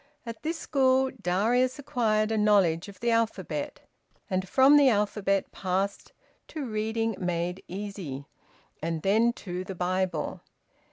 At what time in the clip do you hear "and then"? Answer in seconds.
8.81-9.31